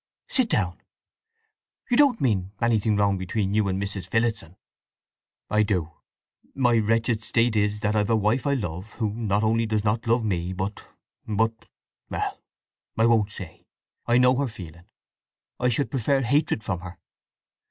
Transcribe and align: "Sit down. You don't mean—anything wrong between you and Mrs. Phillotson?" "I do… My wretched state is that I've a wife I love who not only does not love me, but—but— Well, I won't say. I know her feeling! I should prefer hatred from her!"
"Sit 0.27 0.49
down. 0.49 0.81
You 1.91 1.95
don't 1.95 2.19
mean—anything 2.19 2.95
wrong 2.97 3.19
between 3.19 3.53
you 3.53 3.67
and 3.67 3.79
Mrs. 3.79 4.07
Phillotson?" 4.07 4.55
"I 5.47 5.61
do… 5.61 5.91
My 6.55 6.79
wretched 6.79 7.23
state 7.23 7.55
is 7.55 7.81
that 7.81 7.95
I've 7.95 8.09
a 8.09 8.15
wife 8.15 8.47
I 8.47 8.55
love 8.55 8.93
who 8.93 9.13
not 9.13 9.43
only 9.43 9.67
does 9.67 9.83
not 9.83 10.07
love 10.07 10.23
me, 10.25 10.53
but—but— 10.53 11.67
Well, 12.09 12.39
I 12.97 13.05
won't 13.05 13.29
say. 13.29 13.67
I 14.07 14.17
know 14.17 14.35
her 14.37 14.47
feeling! 14.47 14.85
I 15.59 15.69
should 15.69 15.91
prefer 15.91 16.21
hatred 16.23 16.63
from 16.63 16.79
her!" 16.79 16.97